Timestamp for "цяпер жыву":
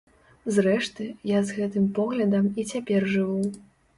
2.71-3.37